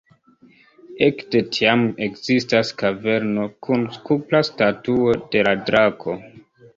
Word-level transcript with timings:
Ekde 1.07 1.41
tiam 1.57 1.83
ekzistas 2.05 2.71
kaverno 2.83 3.43
kun 3.67 3.83
kupra 4.07 4.41
statuo 4.49 5.13
de 5.37 5.45
la 5.49 5.55
drako. 5.69 6.17